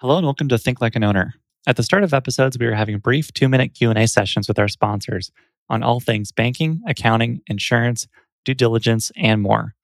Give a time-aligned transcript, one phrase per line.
[0.00, 1.32] Hello and welcome to Think Like an Owner.
[1.66, 5.30] At the start of episodes, we are having brief 2-minute Q&A sessions with our sponsors
[5.70, 8.06] on all things banking, accounting, insurance,
[8.44, 9.74] due diligence, and more,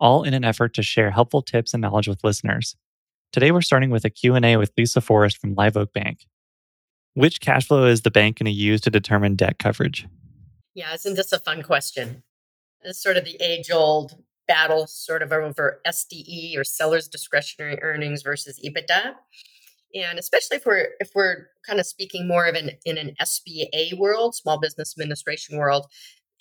[0.00, 2.74] all in an effort to share helpful tips and knowledge with listeners.
[3.32, 6.26] Today we're starting with a Q&A with Lisa Forrest from Live Oak Bank.
[7.14, 10.08] Which cash flow is the bank going to use to determine debt coverage?
[10.74, 12.24] Yeah, isn't this a fun question?
[12.80, 18.22] It's sort of the age old battle, sort of over SDE or seller's discretionary earnings
[18.22, 19.14] versus EBITDA.
[19.94, 23.98] And especially if we're if we're kind of speaking more of an in an SBA
[23.98, 25.86] world, small business administration world,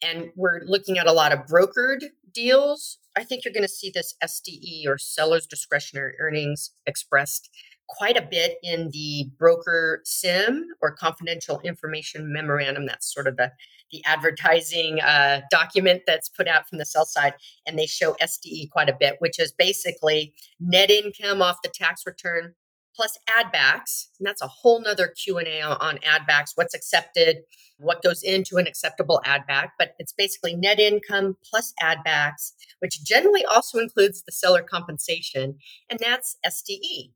[0.04, 3.92] and we're looking at a lot of brokered deals, I think you're going to see
[3.94, 7.50] this SDE or seller's discretionary earnings expressed
[7.88, 12.86] quite a bit in the broker CIM or confidential information memorandum.
[12.86, 13.52] That's sort of the
[13.92, 17.34] the advertising uh, document that's put out from the sell side
[17.66, 22.04] and they show sde quite a bit which is basically net income off the tax
[22.06, 22.54] return
[22.96, 27.38] plus ad backs and that's a whole nother q&a on, ad backs what's accepted
[27.78, 32.54] what goes into an acceptable ad back but it's basically net income plus ad backs
[32.80, 35.56] which generally also includes the seller compensation
[35.90, 37.12] and that's sde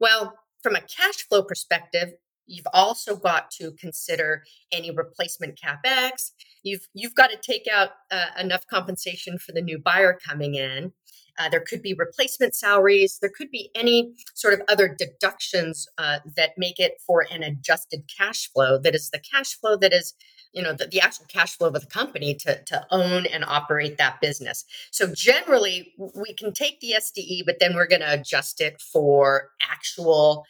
[0.00, 2.14] well, from a cash flow perspective,
[2.46, 6.32] you've also got to consider any replacement capex.
[6.62, 10.92] You've you've got to take out uh, enough compensation for the new buyer coming in.
[11.38, 13.18] Uh, there could be replacement salaries.
[13.20, 18.04] There could be any sort of other deductions uh, that make it for an adjusted
[18.16, 18.78] cash flow.
[18.78, 20.14] That is the cash flow that is
[20.54, 23.98] you know the, the actual cash flow of the company to, to own and operate
[23.98, 28.60] that business so generally we can take the sde but then we're going to adjust
[28.60, 30.44] it for actual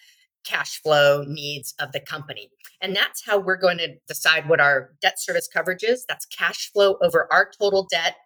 [0.44, 4.90] cash flow needs of the company and that's how we're going to decide what our
[5.00, 8.16] debt service coverage is that's cash flow over our total debt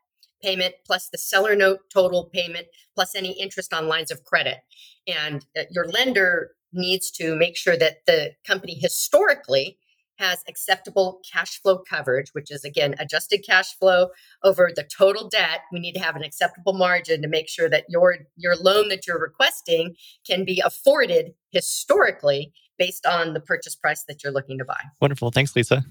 [0.42, 4.58] payment plus the seller note total payment plus any interest on lines of credit
[5.06, 9.78] and uh, your lender needs to make sure that the company historically
[10.18, 14.08] has acceptable cash flow coverage, which is again adjusted cash flow
[14.42, 15.60] over the total debt.
[15.72, 19.06] We need to have an acceptable margin to make sure that your your loan that
[19.06, 19.94] you're requesting
[20.26, 24.80] can be afforded historically based on the purchase price that you're looking to buy.
[25.00, 25.30] Wonderful.
[25.30, 25.84] Thanks, Lisa.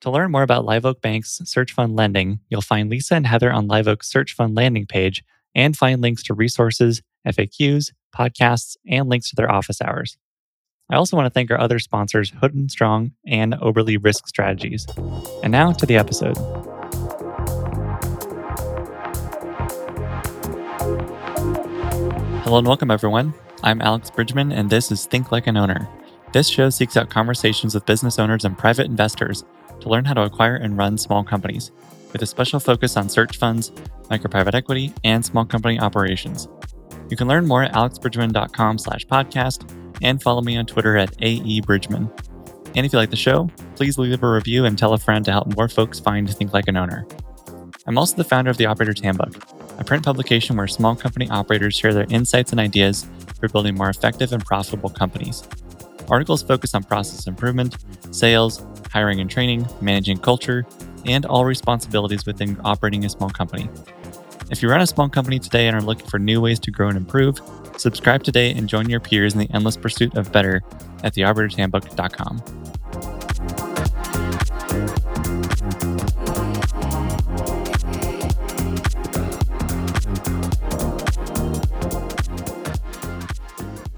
[0.00, 3.52] To learn more about Live Oak Bank's Search Fund Lending, you'll find Lisa and Heather
[3.52, 5.22] on Live Oak's Search Fund landing page
[5.54, 10.16] and find links to resources, FAQs, podcasts, and links to their office hours.
[10.88, 14.86] I also want to thank our other sponsors, Hood and Strong and Oberle Risk Strategies.
[15.42, 16.38] And now to the episode.
[22.42, 23.34] Hello and welcome, everyone.
[23.62, 25.86] I'm Alex Bridgman, and this is Think Like an Owner.
[26.32, 29.44] This show seeks out conversations with business owners and private investors
[29.80, 31.70] to learn how to acquire and run small companies,
[32.12, 33.72] with a special focus on search funds,
[34.08, 36.48] micro private equity, and small company operations.
[37.08, 39.70] You can learn more at alexbridgman.com slash podcast
[40.02, 42.10] and follow me on Twitter at AEBridgman.
[42.76, 45.32] And if you like the show, please leave a review and tell a friend to
[45.32, 47.06] help more folks find Think Like an Owner.
[47.86, 49.34] I'm also the founder of the Operator's Handbook,
[49.80, 53.08] a print publication where small company operators share their insights and ideas
[53.40, 55.42] for building more effective and profitable companies.
[56.08, 57.76] Articles focus on process improvement,
[58.10, 60.66] sales, hiring and training, managing culture,
[61.06, 63.68] and all responsibilities within operating a small company.
[64.50, 66.88] If you run a small company today and are looking for new ways to grow
[66.88, 67.40] and improve,
[67.80, 70.62] Subscribe today and join your peers in the endless pursuit of better
[71.02, 72.42] at theoperatorshandbook.com.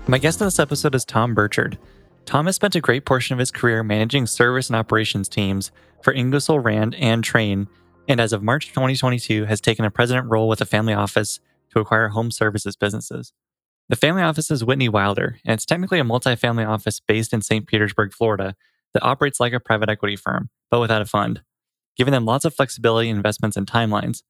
[0.07, 1.77] My guest in this episode is Tom Burchard.
[2.25, 5.71] Tom has spent a great portion of his career managing service and operations teams
[6.03, 7.67] for Ingersoll Rand and Trane,
[8.09, 11.41] and as of March 2022 has taken a president role with a family office
[11.71, 13.33] to acquire home services businesses.
[13.89, 17.67] The family office is Whitney Wilder, and it's technically a multifamily office based in St.
[17.67, 18.55] Petersburg, Florida,
[18.95, 21.43] that operates like a private equity firm, but without a fund,
[21.97, 24.23] giving them lots of flexibility in investments and timelines.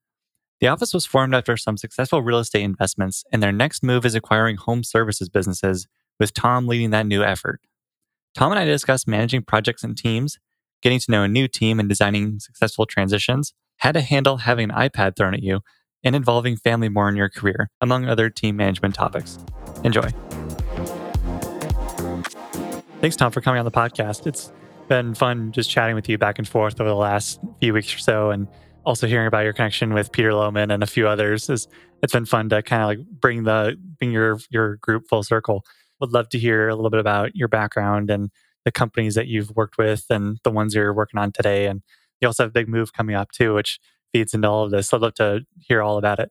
[0.60, 4.14] The office was formed after some successful real estate investments, and their next move is
[4.14, 5.86] acquiring home services businesses,
[6.18, 7.60] with Tom leading that new effort.
[8.34, 10.38] Tom and I discussed managing projects and teams,
[10.80, 14.76] getting to know a new team and designing successful transitions, how to handle having an
[14.76, 15.60] iPad thrown at you,
[16.02, 19.38] and involving family more in your career, among other team management topics.
[19.84, 20.08] Enjoy.
[23.02, 24.26] Thanks, Tom, for coming on the podcast.
[24.26, 24.50] It's
[24.88, 27.98] been fun just chatting with you back and forth over the last few weeks or
[27.98, 28.48] so, and
[28.86, 31.50] also hearing about your connection with Peter Lohman and a few others.
[31.50, 31.68] Is
[32.02, 35.66] it's been fun to kind of like bring the bring your your group full circle.
[36.02, 38.30] Would love to hear a little bit about your background and
[38.64, 41.66] the companies that you've worked with and the ones you're working on today.
[41.66, 41.82] And
[42.20, 43.78] you also have a big move coming up too, which
[44.12, 44.92] feeds into all of this.
[44.92, 46.30] I'd love to hear all about it.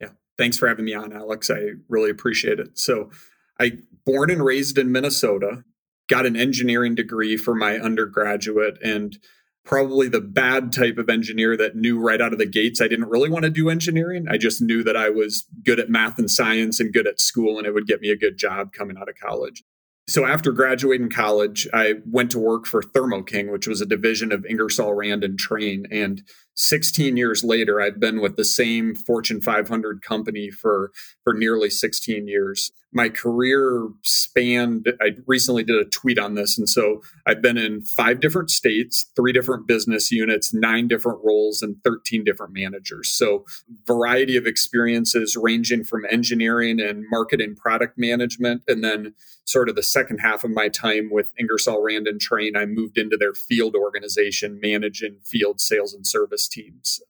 [0.00, 0.08] Yeah.
[0.36, 1.50] Thanks for having me on, Alex.
[1.50, 2.78] I really appreciate it.
[2.78, 3.10] So,
[3.58, 5.64] I born and raised in Minnesota,
[6.08, 9.18] got an engineering degree for my undergraduate and
[9.66, 13.10] probably the bad type of engineer that knew right out of the gates I didn't
[13.10, 14.26] really want to do engineering.
[14.30, 17.58] I just knew that I was good at math and science and good at school
[17.58, 19.64] and it would get me a good job coming out of college.
[20.08, 24.30] So after graduating college, I went to work for Thermo King, which was a division
[24.30, 25.84] of Ingersoll Rand and Trane.
[25.90, 26.22] And
[26.54, 30.92] 16 years later, I've been with the same Fortune 500 company for,
[31.24, 32.70] for nearly 16 years.
[32.92, 36.56] My career spanned, I recently did a tweet on this.
[36.56, 41.62] And so I've been in five different states, three different business units, nine different roles,
[41.62, 43.08] and 13 different managers.
[43.08, 43.44] So,
[43.86, 48.62] variety of experiences ranging from engineering and market and product management.
[48.66, 49.14] And then,
[49.46, 52.98] sort of the second half of my time with Ingersoll Rand and Trane I moved
[52.98, 57.00] into their field organization, managing field sales and service teams.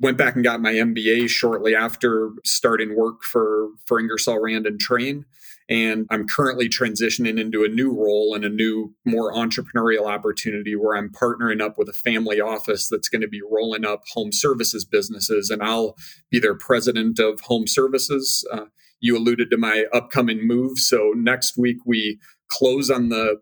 [0.00, 4.80] Went back and got my MBA shortly after starting work for, for Ingersoll Rand and
[4.80, 5.24] Trane.
[5.68, 10.96] And I'm currently transitioning into a new role and a new, more entrepreneurial opportunity where
[10.96, 14.84] I'm partnering up with a family office that's going to be rolling up home services
[14.84, 15.48] businesses.
[15.48, 15.96] And I'll
[16.30, 18.46] be their president of home services.
[18.52, 18.66] Uh,
[19.00, 20.78] you alluded to my upcoming move.
[20.78, 22.18] So next week, we
[22.48, 23.40] close on the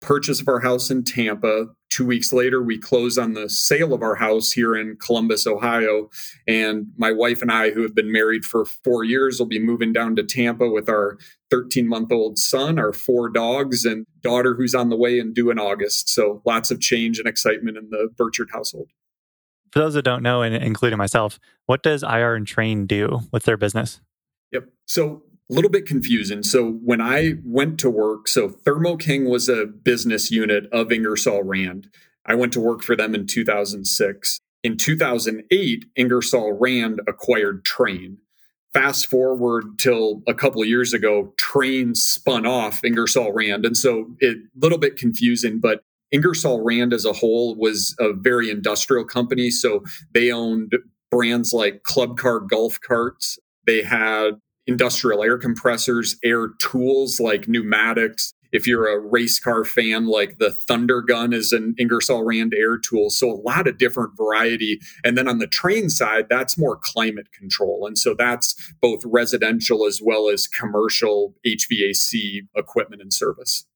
[0.00, 1.66] purchase of our house in Tampa.
[1.90, 6.10] Two weeks later, we close on the sale of our house here in Columbus, Ohio.
[6.46, 9.92] And my wife and I, who have been married for four years, will be moving
[9.92, 11.18] down to Tampa with our
[11.50, 15.50] 13 month old son, our four dogs, and daughter who's on the way and due
[15.50, 16.10] in August.
[16.10, 18.90] So lots of change and excitement in the Burchard household.
[19.72, 23.20] For those that don't know, and including myself, what does IR and Trane do?
[23.30, 24.00] What's their business?
[24.52, 24.68] Yep.
[24.86, 26.42] So a little bit confusing.
[26.42, 31.42] So when I went to work, so Thermo King was a business unit of Ingersoll
[31.42, 31.88] Rand.
[32.26, 34.40] I went to work for them in 2006.
[34.62, 38.16] In 2008, Ingersoll Rand acquired Trane.
[38.74, 43.64] Fast forward till a couple years ago, Trane spun off Ingersoll Rand.
[43.64, 45.80] And so a little bit confusing, but
[46.10, 49.50] Ingersoll Rand as a whole was a very industrial company.
[49.50, 50.74] So they owned
[51.10, 53.38] brands like Club Car golf carts.
[53.66, 54.32] They had
[54.68, 58.32] industrial air compressors, air tools like pneumatics.
[58.52, 62.78] If you're a race car fan, like the Thunder Gun is an Ingersoll Rand air
[62.78, 63.10] tool.
[63.10, 64.80] So a lot of different variety.
[65.04, 67.86] And then on the Trane side, that's more climate control.
[67.86, 73.66] And so that's both residential as well as commercial HVAC equipment and service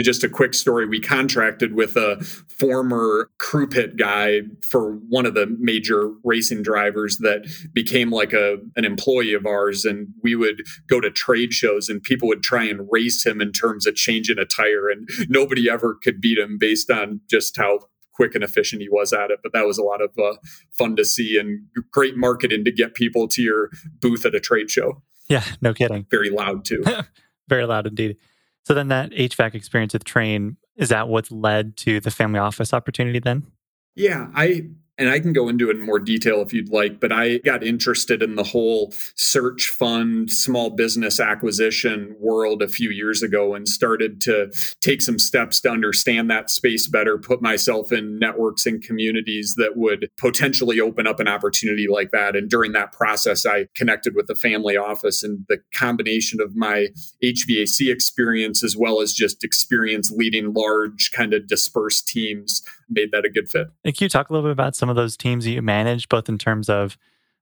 [0.00, 0.86] just a quick story.
[0.86, 7.18] We contracted with a former crew pit guy for one of the major racing drivers
[7.18, 11.88] that became like a an employee of ours and we would go to trade shows
[11.88, 15.68] and people would try and race him in terms of changing a tire and nobody
[15.68, 17.80] ever could beat him based on just how
[18.14, 19.40] quick and efficient he was at it.
[19.42, 20.36] But that was a lot of uh,
[20.70, 24.70] fun to see and great marketing to get people to your booth at a trade
[24.70, 25.02] show.
[25.28, 26.06] Yeah no kidding.
[26.10, 26.82] Very loud too.
[27.48, 28.16] Very loud indeed
[28.64, 32.72] so then that HVAC experience with Trane, is that what's led to the family office
[32.72, 33.46] opportunity then?
[33.94, 34.68] Yeah, I
[35.02, 37.64] and I can go into it in more detail if you'd like, but I got
[37.64, 43.68] interested in the whole search fund, small business acquisition world a few years ago and
[43.68, 48.80] started to take some steps to understand that space better, put myself in networks and
[48.80, 52.36] communities that would potentially open up an opportunity like that.
[52.36, 56.90] And during that process, I connected with the family office and the combination of my
[57.24, 62.62] HVAC experience as well as just experience leading large, kind of dispersed teams
[62.92, 63.68] made that a good fit.
[63.84, 66.08] And can you talk a little bit about some of those teams that you managed,
[66.08, 66.96] both in terms of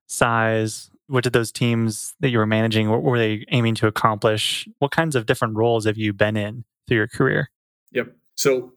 [0.07, 0.89] size?
[1.07, 4.67] What did those teams that you were managing, what were they aiming to accomplish?
[4.79, 7.49] What kinds of different roles have you been in through your career?
[7.91, 8.15] Yep.
[8.35, 8.73] So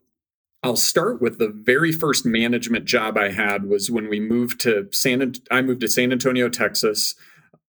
[0.64, 4.88] I'll start with the very first management job I had was when we moved to
[4.92, 7.14] San I moved to San Antonio, Texas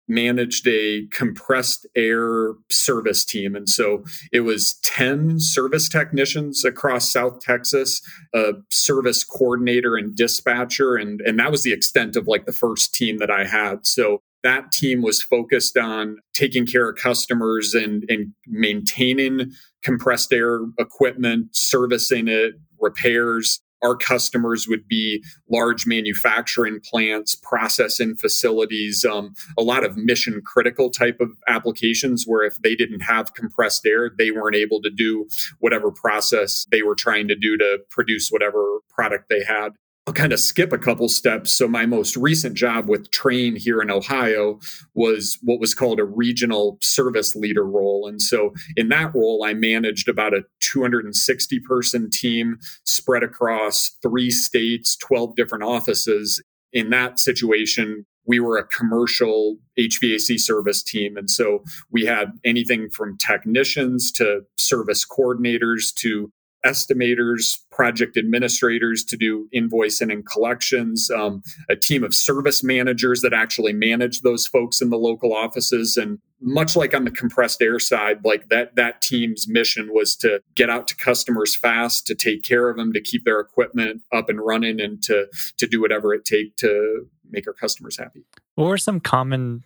[0.07, 3.55] managed a compressed air service team.
[3.55, 8.01] And so it was 10 service technicians across South Texas,
[8.33, 10.95] a service coordinator and dispatcher.
[10.95, 13.85] And, and that was the extent of like the first team that I had.
[13.85, 19.51] So that team was focused on taking care of customers and, and maintaining
[19.83, 29.05] compressed air equipment, servicing it, repairs, our customers would be large manufacturing plants, processing facilities,
[29.05, 33.85] um, a lot of mission critical type of applications where if they didn't have compressed
[33.85, 35.27] air, they weren't able to do
[35.59, 39.73] whatever process they were trying to do to produce whatever product they had.
[40.07, 41.51] I'll kind of skip a couple steps.
[41.51, 44.59] So, my most recent job with Trane here in Ohio
[44.93, 48.07] was what was called a regional service leader role.
[48.07, 54.29] And so, in that role, I managed about a 260 person team spread across three
[54.29, 56.39] states, 12 different offices.
[56.71, 61.17] In that situation, we were a commercial HVAC service team.
[61.17, 66.31] And so we had anything from technicians to service coordinators to
[66.65, 73.33] estimators, project administrators to do invoicing and collections, um, a team of service managers that
[73.33, 75.95] actually manage those folks in the local offices.
[75.95, 80.41] And much like on the compressed air side, like that, that team's mission was to
[80.55, 84.27] get out to customers fast, to take care of them, to keep their equipment up
[84.29, 88.23] and running, and to to do whatever it take to make our customers happy.
[88.55, 89.63] What were some common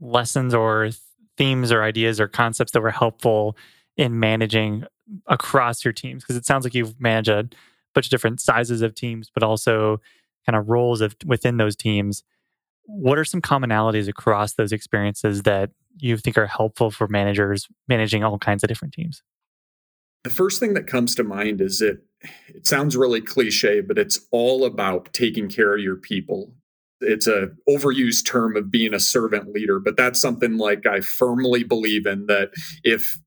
[0.00, 0.90] lessons or
[1.36, 3.56] themes or ideas or concepts that were helpful
[3.96, 4.84] in managing
[5.26, 6.22] across your teams?
[6.22, 7.48] Because it sounds like you've managed a
[7.94, 10.00] bunch of different sizes of teams, but also
[10.46, 12.22] kind of roles of within those teams.
[12.84, 18.24] What are some commonalities across those experiences that you think are helpful for managers managing
[18.24, 19.22] all kinds of different teams?
[20.24, 21.98] The first thing that comes to mind is it
[22.48, 26.52] it sounds really cliche, but it's all about taking care of your people.
[27.00, 31.64] It's a overused term of being a servant leader, but that's something like I firmly
[31.64, 32.50] believe in that
[32.84, 33.18] if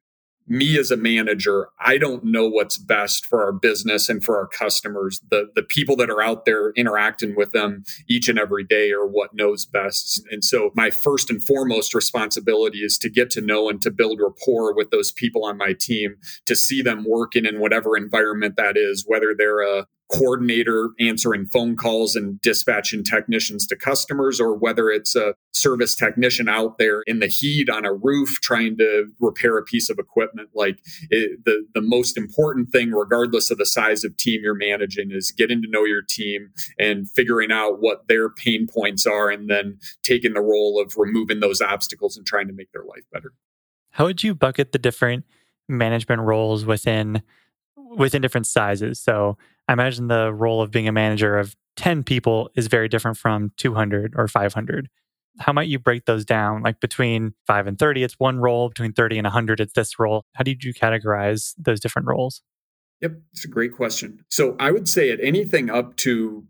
[0.48, 4.48] me as a manager, I don't know what's best for our business and for our
[4.48, 5.22] customers.
[5.30, 9.08] The the people that are out there interacting with them each and every day are
[9.08, 10.22] what knows best.
[10.32, 14.20] And so my first and foremost responsibility is to get to know and to build
[14.22, 18.78] rapport with those people on my team, to see them working in whatever environment that
[18.78, 24.90] is, whether they're a coordinator answering phone calls and dispatching technicians to customers, or whether
[24.90, 29.58] it's a service technician out there in the heat on a roof trying to repair
[29.58, 30.50] a piece of equipment.
[30.54, 30.80] Like
[31.10, 35.32] it, the, the most important thing, regardless of the size of team you're managing, is
[35.32, 39.80] getting to know your team and figuring out what their pain points are, and then
[40.04, 43.34] taking the role of removing those obstacles and trying to make their life better.
[43.92, 45.26] How would you bucket the different
[45.68, 47.24] management roles within
[47.96, 49.00] within different sizes?
[49.00, 53.18] So I imagine the role of being a manager of 10 people is very different
[53.18, 54.90] from 200 or 500.
[55.40, 56.62] How might you break those down?
[56.62, 58.70] Like between 5 and 30, it's one role.
[58.70, 60.26] Between 30 and 100, it's this role.
[60.36, 62.44] How did you categorize those different roles?
[63.02, 64.24] Yep, it's a great question.
[64.30, 66.46] So I would say at anything up to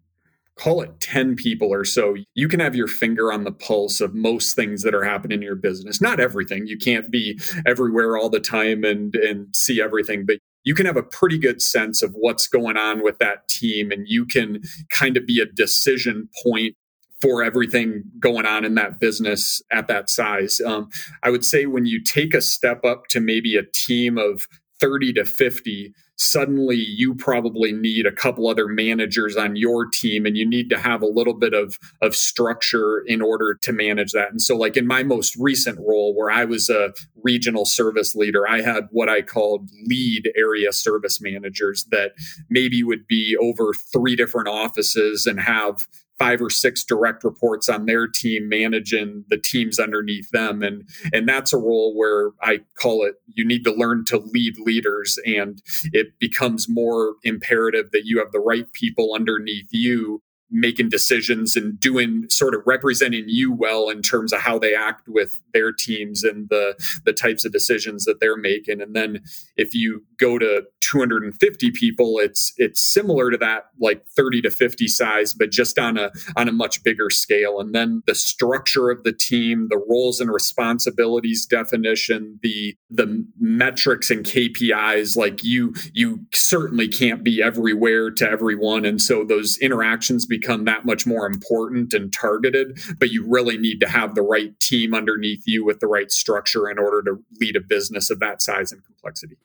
[0.55, 4.13] call it 10 people or so, you can have your finger on the pulse of
[4.13, 5.99] most things that are happening in your business.
[5.99, 6.67] Not everything.
[6.67, 10.97] You can't be everywhere all the time and and see everything, but you can have
[10.97, 15.17] a pretty good sense of what's going on with that team and you can kind
[15.17, 16.75] of be a decision point
[17.21, 20.59] for everything going on in that business at that size.
[20.59, 20.89] Um,
[21.23, 24.45] I would say when you take a step up to maybe a team of
[24.81, 30.37] 30 to 50, suddenly you probably need a couple other managers on your team and
[30.37, 34.31] you need to have a little bit of, of structure in order to manage that.
[34.31, 38.47] And so, like in my most recent role, where I was a regional service leader,
[38.47, 42.13] I had what I called lead area service managers that
[42.49, 45.87] maybe would be over three different offices and have
[46.23, 50.63] five or six direct reports on their team managing the teams underneath them.
[50.63, 54.57] And and that's a role where i call it you need to learn to lead
[54.59, 55.19] leaders.
[55.25, 55.61] And
[55.91, 60.21] it becomes more imperative that you have the right people underneath you
[60.53, 65.07] making decisions and doing sort of representing you well in terms of how they act
[65.07, 68.81] with their teams and the the types of decisions that they're making.
[68.81, 69.21] And then
[69.57, 74.87] if you go to 250 people it's it's similar to that like 30 to 50
[74.87, 77.59] size but just on a on a much bigger scale.
[77.59, 84.11] And then the structure of the team the roles and responsibilities definition the the metrics
[84.11, 88.85] and KPIs like you you certainly can't be everywhere to everyone.
[88.85, 93.57] And so those interactions become become that much more important and targeted, but you really
[93.57, 97.23] need to have the right team underneath you with the right structure in order to
[97.39, 99.37] lead a business of that size and complexity.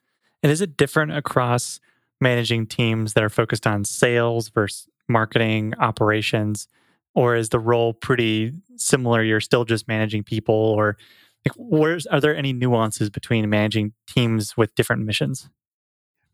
[0.43, 1.79] And is it different across
[2.21, 6.67] managing teams that are focused on sales versus marketing, operations?
[7.15, 9.23] Or is the role pretty similar?
[9.23, 10.97] You're still just managing people, or
[11.47, 15.49] like, where's are there any nuances between managing teams with different missions?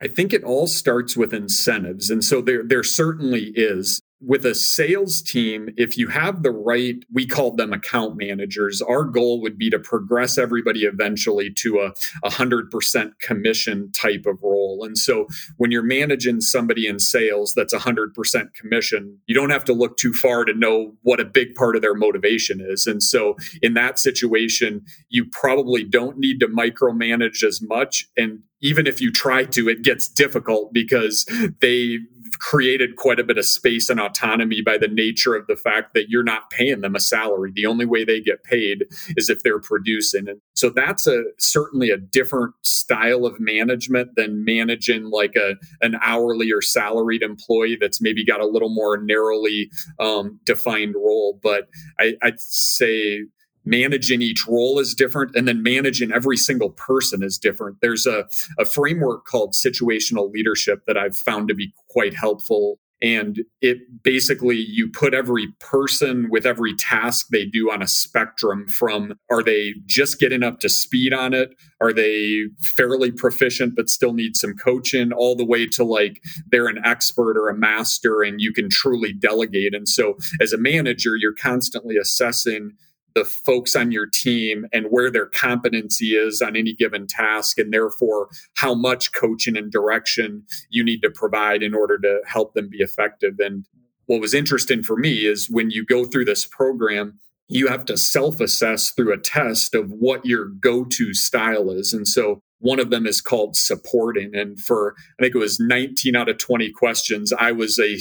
[0.02, 2.10] I think it all starts with incentives.
[2.10, 6.96] And so there, there certainly is with a sales team, if you have the right,
[7.12, 11.92] we called them account managers, our goal would be to progress everybody eventually to a
[12.28, 14.82] 100% commission type of role.
[14.84, 19.72] And so when you're managing somebody in sales that's 100% commission, you don't have to
[19.72, 22.86] look too far to know what a big part of their motivation is.
[22.86, 28.06] And so in that situation, you probably don't need to micromanage as much.
[28.16, 31.26] And even if you try to, it gets difficult because
[31.60, 31.98] they
[32.38, 36.08] created quite a bit of space and autonomy by the nature of the fact that
[36.08, 37.52] you're not paying them a salary.
[37.54, 40.28] The only way they get paid is if they're producing.
[40.28, 45.96] And so that's a certainly a different style of management than managing like a an
[46.02, 51.38] hourly or salaried employee that's maybe got a little more narrowly um, defined role.
[51.42, 51.68] But
[52.00, 53.24] I, I'd say
[53.64, 57.78] managing each role is different and then managing every single person is different.
[57.80, 58.26] There's a,
[58.58, 62.78] a framework called situational leadership that i've found to be quite helpful.
[63.02, 68.66] And it basically you put every person with every task they do on a spectrum
[68.66, 71.50] from are they just getting up to speed on it?
[71.80, 75.12] Are they fairly proficient but still need some coaching?
[75.12, 79.12] All the way to like they're an expert or a master and you can truly
[79.12, 79.74] delegate.
[79.74, 82.72] And so as a manager you're constantly assessing
[83.14, 87.72] the folks on your team and where their competency is on any given task, and
[87.72, 92.68] therefore how much coaching and direction you need to provide in order to help them
[92.68, 93.34] be effective.
[93.38, 93.66] And
[94.06, 97.18] what was interesting for me is when you go through this program,
[97.48, 101.92] you have to self assess through a test of what your go to style is.
[101.92, 104.34] And so one of them is called supporting.
[104.34, 107.98] And for, I think it was 19 out of 20 questions, I was a,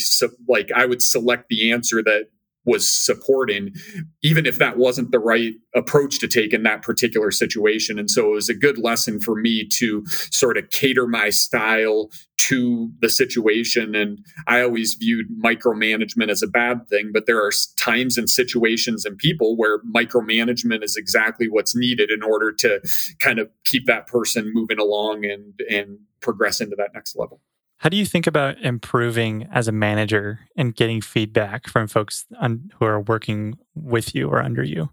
[0.48, 2.27] like, I would select the answer that
[2.65, 3.74] was supporting,
[4.22, 8.00] even if that wasn't the right approach to take in that particular situation.
[8.00, 12.10] And so it was a good lesson for me to sort of cater my style
[12.38, 13.96] to the situation.
[13.96, 19.05] And I always viewed micromanagement as a bad thing, but there are times and situations
[19.05, 22.82] and people where micromanagement is exactly what's needed in order to
[23.20, 27.39] kind of keep that person moving along and, and progress into that next level.
[27.84, 32.72] How do you think about improving as a manager and getting feedback from folks on,
[32.80, 34.90] who are working with you or under you?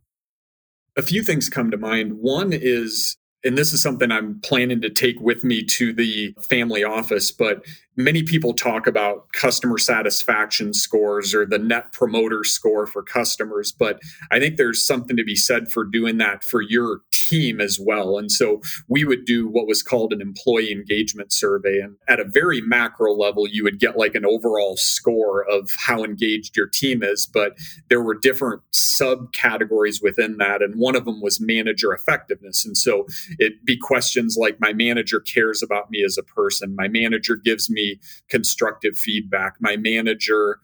[0.96, 2.14] A few things come to mind.
[2.14, 6.82] One is and this is something I'm planning to take with me to the family
[6.82, 7.64] office, but
[8.04, 14.00] many people talk about customer satisfaction scores or the net promoter score for customers, but
[14.30, 18.18] I think there's something to be said for doing that for your team as well.
[18.18, 21.80] And so we would do what was called an employee engagement survey.
[21.80, 26.04] And at a very macro level, you would get like an overall score of how
[26.04, 27.56] engaged your team is, but
[27.88, 30.62] there were different subcategories within that.
[30.62, 32.64] And one of them was manager effectiveness.
[32.64, 33.06] And so
[33.38, 37.70] it'd be questions like my manager cares about me as a person, my manager gives
[37.70, 37.89] me
[38.28, 39.54] constructive feedback.
[39.60, 40.58] My manager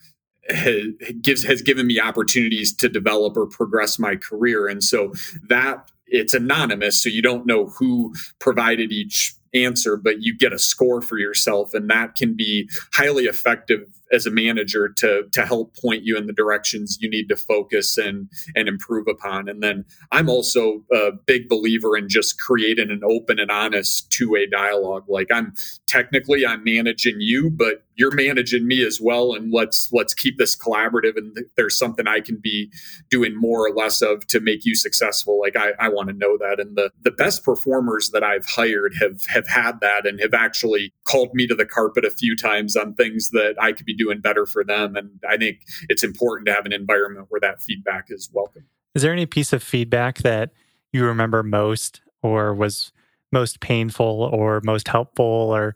[0.49, 0.85] has,
[1.21, 5.13] gives has given me opportunities to develop or progress my career, and so
[5.49, 10.59] that it's anonymous, so you don't know who provided each answer, but you get a
[10.59, 15.77] score for yourself, and that can be highly effective as a manager to to help
[15.77, 19.49] point you in the directions you need to focus and and improve upon.
[19.49, 24.31] And then I'm also a big believer in just creating an open and honest two
[24.31, 25.05] way dialogue.
[25.09, 25.55] Like I'm
[25.87, 30.57] technically I'm managing you, but you're managing me as well and let's let's keep this
[30.57, 32.71] collaborative and there's something i can be
[33.11, 36.37] doing more or less of to make you successful like i, I want to know
[36.39, 40.35] that and the the best performers that i've hired have have had that and have
[40.35, 43.96] actually called me to the carpet a few times on things that i could be
[43.97, 47.63] doing better for them and i think it's important to have an environment where that
[47.63, 50.53] feedback is welcome is there any piece of feedback that
[50.93, 52.93] you remember most or was
[53.33, 55.75] most painful or most helpful or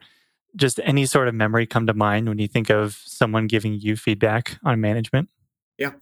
[0.56, 3.96] just any sort of memory come to mind when you think of someone giving you
[3.96, 5.28] feedback on management?
[5.78, 5.92] Yeah,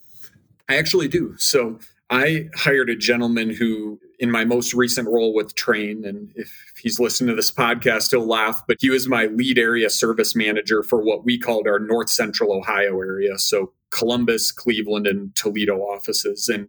[0.69, 1.37] I actually do.
[1.37, 1.79] So
[2.11, 6.07] I hired a gentleman who, in my most recent role with Trane.
[6.07, 9.89] and if he's listening to this podcast, he'll laugh, but he was my lead area
[9.91, 13.39] service manager for what we called our North Central Ohio area.
[13.39, 16.49] So Columbus, Cleveland, and Toledo offices.
[16.49, 16.69] And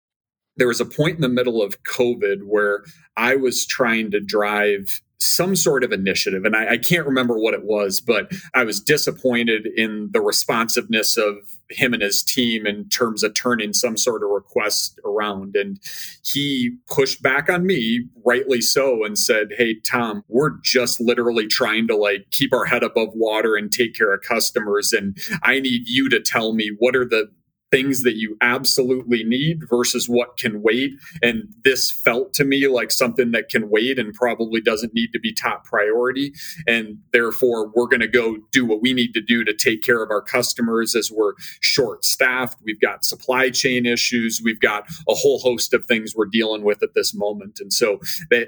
[0.57, 2.83] there was a point in the middle of COVID where
[3.17, 6.45] I was trying to drive some sort of initiative.
[6.45, 11.17] And I, I, can't remember what it was, but I was disappointed in the responsiveness
[11.17, 11.35] of
[11.69, 15.55] him and his team in terms of turning some sort of request around.
[15.55, 15.79] And
[16.23, 21.87] he pushed back on me, rightly so, and said, Hey, Tom, we're just literally trying
[21.87, 24.93] to like keep our head above water and take care of customers.
[24.93, 27.29] And I need you to tell me what are the
[27.71, 30.93] things that you absolutely need versus what can wait.
[31.21, 35.19] And this felt to me like something that can wait and probably doesn't need to
[35.19, 36.33] be top priority.
[36.67, 40.01] And therefore, we're going to go do what we need to do to take care
[40.01, 42.59] of our customers as we're short staffed.
[42.63, 44.41] We've got supply chain issues.
[44.43, 47.59] We've got a whole host of things we're dealing with at this moment.
[47.59, 47.99] And so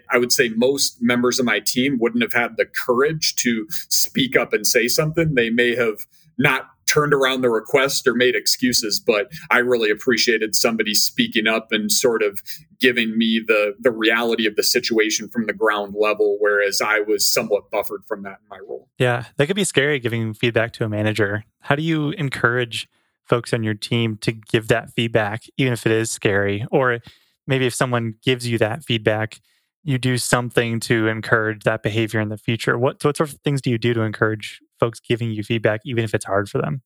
[0.10, 4.36] I would say most members of my team wouldn't have had the courage to speak
[4.36, 5.36] up and say something.
[5.36, 6.05] They may have
[6.38, 11.71] not turned around the request or made excuses, but I really appreciated somebody speaking up
[11.71, 12.41] and sort of
[12.80, 17.25] giving me the the reality of the situation from the ground level, whereas I was
[17.25, 18.89] somewhat buffered from that in my role.
[18.97, 21.45] Yeah, that could be scary giving feedback to a manager.
[21.60, 22.89] How do you encourage
[23.23, 26.65] folks on your team to give that feedback, even if it is scary?
[26.71, 26.99] Or
[27.47, 29.39] maybe if someone gives you that feedback,
[29.84, 32.77] you do something to encourage that behavior in the future.
[32.77, 36.04] What, what sort of things do you do to encourage folks giving you feedback, even
[36.04, 36.82] if it's hard for them?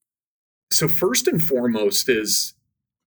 [0.70, 2.54] So, first and foremost, is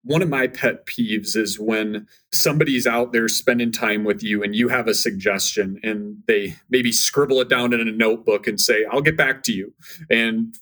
[0.03, 4.57] one of my pet peeves is when somebody's out there spending time with you and
[4.57, 8.85] you have a suggestion and they maybe scribble it down in a notebook and say,
[8.91, 9.75] I'll get back to you.
[10.09, 10.57] And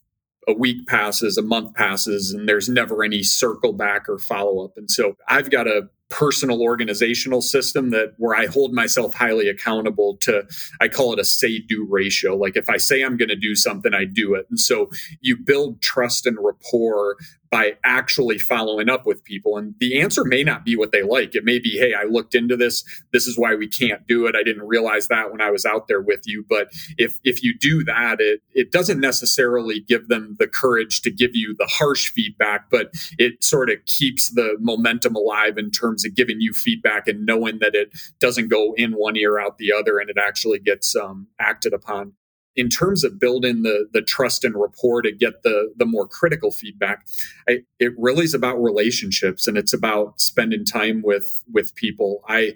[0.49, 4.73] a week passes, a month passes, and there's never any circle back or follow up.
[4.77, 10.19] And so I've got a personal organizational system that where I hold myself highly accountable
[10.23, 10.45] to
[10.81, 12.37] I call it a say do ratio.
[12.37, 14.47] Like if I say I'm going to do something I do it.
[14.49, 14.88] And so
[15.21, 17.16] you build trust and rapport
[17.51, 19.57] by actually following up with people.
[19.57, 21.35] And the answer may not be what they like.
[21.35, 22.85] It may be, hey, I looked into this.
[23.13, 24.35] This is why we can't do it.
[24.35, 26.45] I didn't realize that when I was out there with you.
[26.49, 31.11] But if if you do that, it it doesn't necessarily give them the courage to
[31.11, 36.05] give you the harsh feedback, but it sort of keeps the momentum alive in terms
[36.05, 39.73] of giving you feedback and knowing that it doesn't go in one ear out the
[39.73, 42.13] other and it actually gets um, acted upon
[42.57, 46.51] in terms of building the the trust and rapport to get the the more critical
[46.51, 47.07] feedback
[47.49, 52.23] I, it really is about relationships and it's about spending time with with people.
[52.29, 52.55] I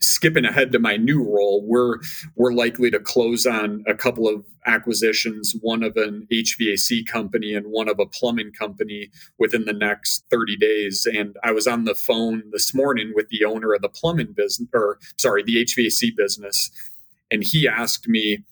[0.00, 1.98] skipping ahead to my new role we're
[2.34, 7.66] we're likely to close on a couple of acquisitions one of an hvac company and
[7.66, 11.06] one of a plumbing company within the next 30 days.
[11.06, 14.68] And i was on the phone this morning with the owner of the plumbing business
[14.74, 16.70] or sorry the hvac business.
[17.30, 18.44] And he asked me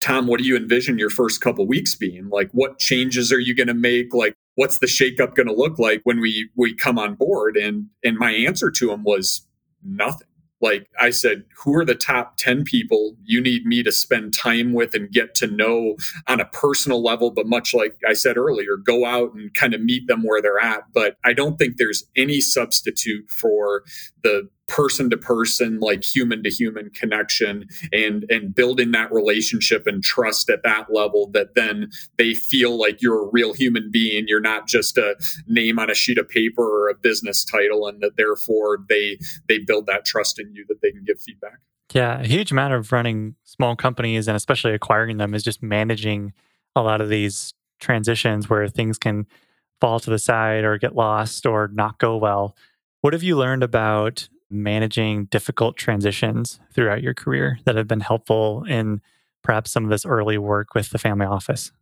[0.00, 2.28] Tom, what do you envision your first couple weeks being?
[2.30, 4.14] Like, what changes are you going to make?
[4.14, 7.56] Like, what's the shakeup going to look like when we we come on board?
[7.56, 9.46] And and my answer to him was
[9.84, 10.26] nothing.
[10.62, 14.74] Like I said, who are the top 10 people you need me to spend time
[14.74, 17.30] with and get to know on a personal level?
[17.30, 20.60] But much like I said earlier, go out and kind of meet them where they're
[20.60, 20.84] at.
[20.92, 23.84] But I don't think there's any substitute for
[24.22, 30.02] the person to person like human to human connection and and building that relationship and
[30.02, 34.24] trust at that level that then they feel like you're a real human being.
[34.28, 35.16] You're not just a
[35.48, 39.58] name on a sheet of paper or a business title and that therefore they they
[39.58, 41.58] build that trust in you that they can give feedback.
[41.92, 46.32] Yeah a huge amount of running small companies and especially acquiring them is just managing
[46.76, 49.26] a lot of these transitions where things can
[49.80, 52.54] fall to the side or get lost or not go well.
[53.00, 58.64] What have you learned about managing difficult transitions throughout your career that have been helpful
[58.68, 59.00] in
[59.42, 61.72] perhaps some of this early work with the family office?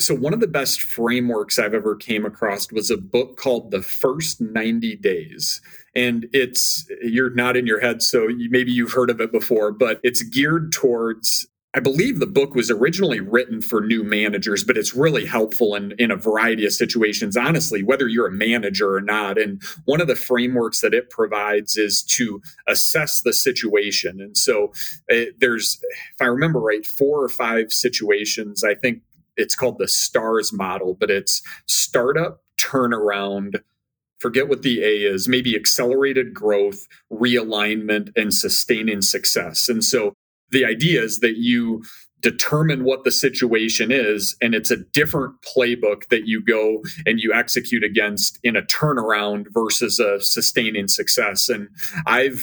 [0.00, 3.82] So one of the best frameworks I've ever came across was a book called The
[3.82, 5.60] First 90 Days.
[5.94, 9.98] And it's you're not in your head so maybe you've heard of it before, but
[10.04, 14.94] it's geared towards I believe the book was originally written for new managers, but it's
[14.94, 19.38] really helpful in, in a variety of situations, honestly, whether you're a manager or not.
[19.38, 24.18] And one of the frameworks that it provides is to assess the situation.
[24.18, 24.72] And so
[25.08, 25.78] it, uh, there's,
[26.14, 28.64] if I remember right, four or five situations.
[28.64, 29.02] I think
[29.36, 33.60] it's called the STARS model, but it's startup, turnaround,
[34.18, 39.68] forget what the A is, maybe accelerated growth, realignment, and sustaining success.
[39.68, 40.16] And so
[40.50, 41.82] the idea is that you
[42.20, 47.32] determine what the situation is and it's a different playbook that you go and you
[47.32, 51.48] execute against in a turnaround versus a sustaining success.
[51.48, 51.68] And
[52.06, 52.42] i've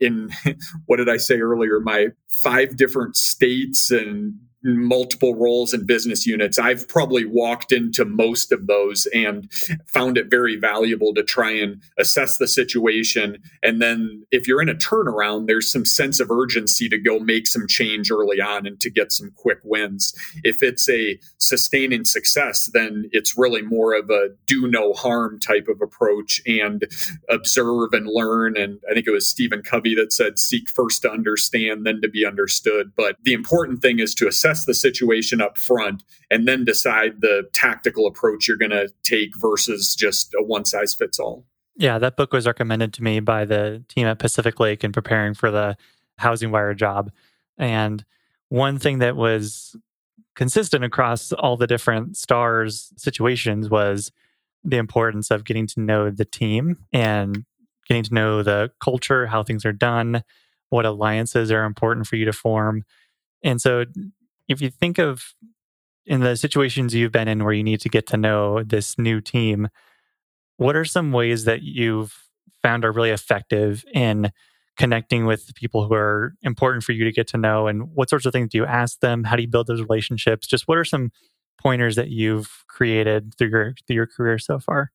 [0.00, 0.30] in
[0.86, 1.80] what did i say earlier?
[1.80, 2.08] My
[2.42, 6.58] five different states and multiple roles and business units.
[6.58, 9.50] I've probably walked into most of those and
[9.86, 13.38] found it very valuable to try and assess the situation.
[13.62, 17.46] And then if you're in a turnaround, there's some sense of urgency to go make
[17.46, 20.14] some change early on and to get some quick wins.
[20.44, 25.68] If it's a sustaining success, then it's really more of a do no harm type
[25.68, 26.86] of approach and
[27.30, 28.56] observe and learn.
[28.58, 32.08] And I think it was Stephen Covey that said, seek first to understand, then to
[32.08, 32.92] be understood.
[32.94, 37.20] But the important thing is to assess assess the situation up front and then decide
[37.20, 41.44] the tactical approach you're going to take versus just a one size fits all.
[41.76, 45.34] Yeah, that book was recommended to me by the team at Pacific Lake in preparing
[45.34, 45.76] for the
[46.20, 47.10] HousingWire job.
[47.56, 48.04] And
[48.48, 49.76] one thing that was
[50.34, 54.12] consistent across all the different stars situations was
[54.62, 57.44] the importance of getting to know the team and
[57.88, 60.22] getting to know the culture, how things are done,
[60.68, 62.84] what alliances are important for you to form.
[63.42, 63.84] And so
[64.50, 65.32] if you think of
[66.04, 69.20] in the situations you've been in where you need to get to know this new
[69.20, 69.68] team,
[70.56, 72.28] what are some ways that you've
[72.60, 74.32] found are really effective in
[74.76, 77.68] connecting with people who are important for you to get to know?
[77.68, 79.22] And what sorts of things do you ask them?
[79.22, 80.48] How do you build those relationships?
[80.48, 81.12] Just what are some
[81.62, 84.90] pointers that you've created through your through your career so far?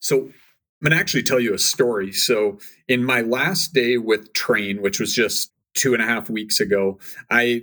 [0.00, 0.32] So I'm
[0.82, 2.12] going to actually tell you a story.
[2.12, 6.60] So, in my last day with Trane, which was just two and a half weeks
[6.60, 6.98] ago,
[7.30, 7.62] I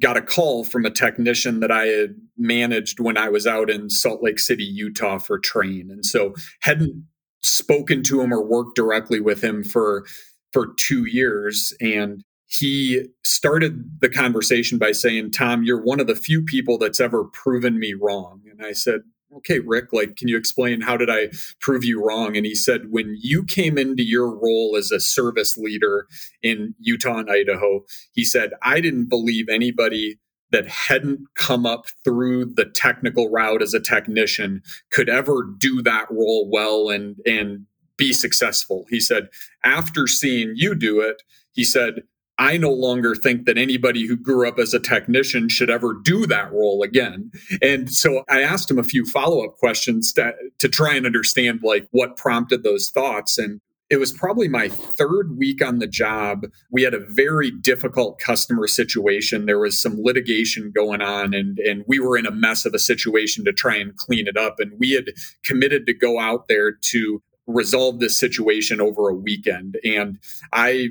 [0.00, 3.90] got a call from a technician that I had managed when I was out in
[3.90, 5.90] Salt Lake City, Utah for Trane.
[5.90, 7.04] And so hadn't
[7.42, 10.04] spoken to him or worked directly with him for
[10.52, 16.14] for 2 years and he started the conversation by saying, Tom, you're one of the
[16.14, 18.42] few people that's ever proven me wrong.
[18.48, 19.00] And I said,
[19.36, 21.28] okay, Rick, like, can you explain how did I
[21.60, 22.36] prove you wrong?
[22.36, 26.06] And he said, when you came into your role as a service leader
[26.42, 30.18] in Utah and Idaho, he said, I didn't believe anybody
[30.50, 36.06] that hadn't come up through the technical route as a technician could ever do that
[36.10, 37.66] role well and, and
[37.96, 38.86] be successful.
[38.88, 39.28] He said,
[39.64, 42.02] after seeing you do it, he said,
[42.38, 46.26] I no longer think that anybody who grew up as a technician should ever do
[46.26, 47.30] that role again.
[47.62, 51.60] And so I asked him a few follow up questions to, to try and understand
[51.62, 53.38] like what prompted those thoughts.
[53.38, 56.46] And it was probably my third week on the job.
[56.70, 59.46] We had a very difficult customer situation.
[59.46, 62.78] There was some litigation going on, and, and we were in a mess of a
[62.78, 64.58] situation to try and clean it up.
[64.58, 65.10] And we had
[65.44, 69.76] committed to go out there to resolve this situation over a weekend.
[69.84, 70.18] And
[70.52, 70.88] I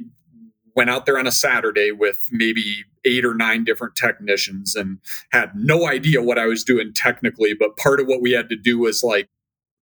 [0.75, 4.99] went out there on a Saturday with maybe eight or nine different technicians and
[5.31, 7.53] had no idea what I was doing technically.
[7.53, 9.29] But part of what we had to do was like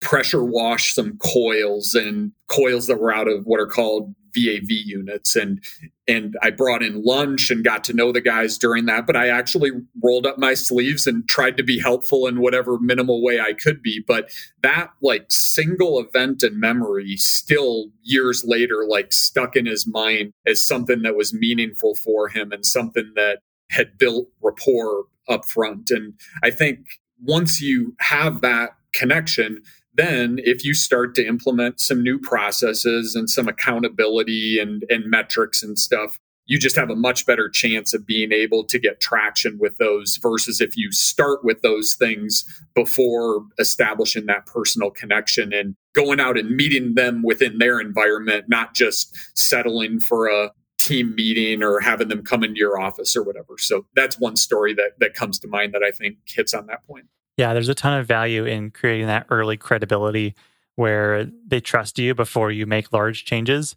[0.02, 5.36] pressure wash some coils and coils that were out of what are called VAV units
[5.36, 5.64] and
[6.08, 9.30] and I brought in lunch and got to know the guys during that but I
[9.30, 9.72] actually
[10.04, 13.82] rolled up my sleeves and tried to be helpful in whatever minimal way I could
[13.82, 14.04] be.
[14.06, 20.34] But that like single event and memory still years later like stuck in his mind
[20.46, 23.40] as something that was meaningful for him and something that
[23.72, 25.90] had built rapport up front.
[25.90, 26.14] And
[26.44, 26.80] I think
[27.22, 29.62] once you have that connection
[29.94, 35.62] then if you start to implement some new processes and some accountability and, and metrics
[35.62, 36.20] and stuff
[36.52, 40.18] you just have a much better chance of being able to get traction with those
[40.22, 42.44] versus if you start with those things
[42.76, 48.74] before establishing that personal connection and going out and meeting them within their environment not
[48.74, 53.56] just settling for a team meeting or having them come into your office or whatever.
[53.58, 56.86] So that's one story that that comes to mind that i think hits on that
[56.86, 57.06] point
[57.38, 60.36] yeah, there's a ton of value in creating that early credibility
[60.76, 63.76] where they trust you before you make large changes.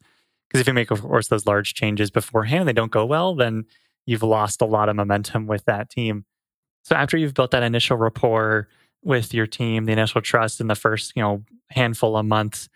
[0.48, 3.34] Because if you make, of course, those large changes beforehand and they don't go well,
[3.34, 3.64] then
[4.06, 6.24] you've lost a lot of momentum with that team.
[6.84, 8.68] So after you've built that initial rapport
[9.02, 12.68] with your team, the initial trust in the first, you know, handful of months,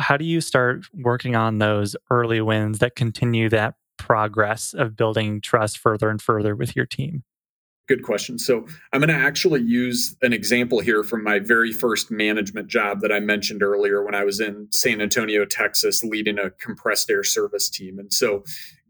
[0.00, 5.40] how do you start working on those early wins that continue that progress of building
[5.40, 7.22] trust further and further with your team?
[7.90, 8.38] Good question.
[8.38, 13.00] So I'm going to actually use an example here from my very first management job
[13.00, 17.24] that I mentioned earlier when I was in San Antonio, Texas, leading a compressed air
[17.24, 17.98] service team.
[17.98, 18.44] And so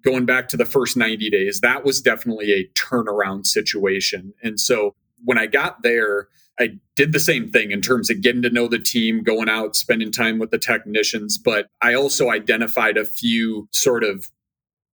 [0.04, 4.34] going back to the first 90 days, that was definitely a turnaround situation.
[4.42, 8.42] And so when I got there, I did the same thing in terms of getting
[8.42, 12.98] to know the team, going out, spending time with the technicians, but I also identified
[12.98, 14.26] a few sort of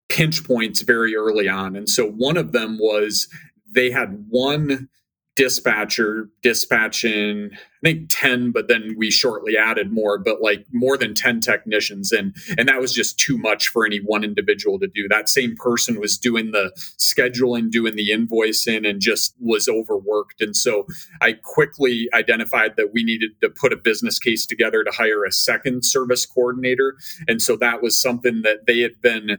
[0.09, 1.75] pinch points very early on.
[1.75, 3.27] And so one of them was
[3.69, 4.89] they had one
[5.37, 11.13] dispatcher dispatching i think 10 but then we shortly added more but like more than
[11.13, 15.07] 10 technicians and and that was just too much for any one individual to do.
[15.07, 20.55] That same person was doing the scheduling doing the invoicing and just was overworked and
[20.55, 20.87] so
[21.21, 25.31] i quickly identified that we needed to put a business case together to hire a
[25.31, 29.37] second service coordinator and so that was something that they had been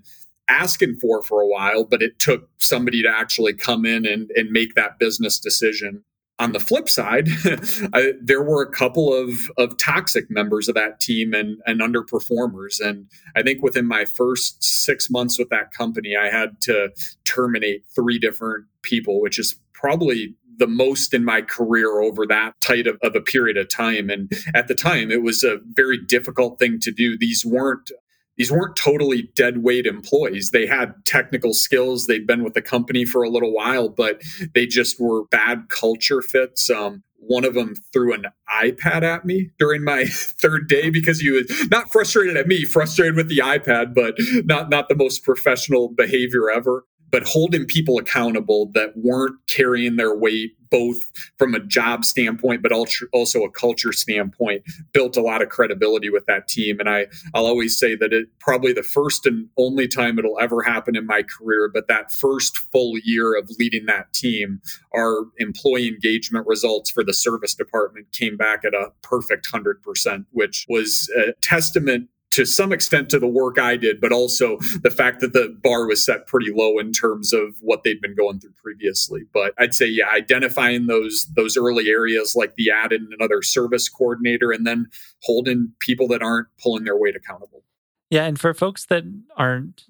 [0.49, 4.51] asking for for a while, but it took somebody to actually come in and, and
[4.51, 6.05] make that business decision.
[6.41, 7.29] On the flip side,
[7.93, 12.81] I, there were a couple of, of toxic members of that team and, and underperformers.
[12.81, 16.91] And I think within my first six months with that company, I had to
[17.25, 22.87] terminate three different people, which is probably the most in my career over that tight
[22.87, 24.11] of, of, a period of time.
[24.11, 27.17] And at the time, it was a very difficult thing to do.
[27.17, 27.91] These weren't
[28.39, 30.51] these weren't totally dead weight employees.
[30.51, 32.07] They had technical skills.
[32.07, 34.23] They'd been with the company for a little while, but
[34.55, 36.71] they just were bad culture fits.
[36.71, 38.27] Um, one of them threw an
[38.63, 43.17] iPad at me during my third day because he was not frustrated at me, frustrated
[43.17, 44.15] with the iPad, but
[44.47, 46.85] not not the most professional behavior ever.
[47.11, 51.01] But holding people accountable that weren't carrying their weight both
[51.39, 56.27] from a job standpoint but also a culture standpoint built a lot of credibility with
[56.27, 56.79] that team.
[56.81, 60.63] And i i'll always say that it probably the first and only time it'll ever
[60.63, 64.61] happen in my career but that first full year of leading that team
[64.95, 70.67] our employee engagement results for the service department came back at a perfect 100% which
[70.69, 75.21] was a testament to some extent to the work I did, but also the fact
[75.21, 78.53] that the bar was set pretty low in terms of what they'd been going through
[78.63, 79.23] previously.
[79.33, 83.89] But I'd say, yeah, identifying those those early areas like the add in another service
[83.89, 84.89] coordinator, and then
[85.23, 87.63] holding people that aren't pulling their weight accountable.
[88.11, 89.05] Yeah, and for folks that
[89.37, 89.85] aren't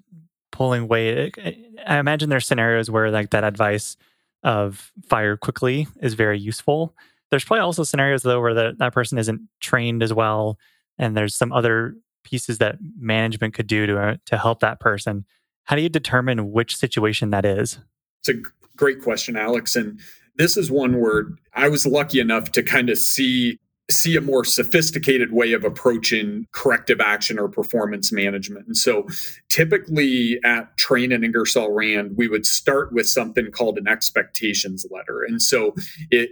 [0.51, 1.37] pulling weight,
[1.85, 3.97] I imagine there's scenarios where like that advice
[4.43, 6.95] of fire quickly is very useful.
[7.29, 10.57] There's probably also scenarios though where the, that person isn't trained as well,
[10.97, 15.25] and there's some other pieces that management could do to uh, to help that person.
[15.63, 17.79] How do you determine which situation that is?
[18.21, 18.41] It's a
[18.75, 19.99] great question, Alex, and
[20.35, 23.59] this is one where I was lucky enough to kind of see
[23.91, 28.67] see a more sophisticated way of approaching corrective action or performance management.
[28.67, 29.07] And so
[29.49, 35.23] typically at Trane and Ingersoll Rand, we would start with something called an expectations letter.
[35.23, 35.73] And so
[36.11, 36.31] it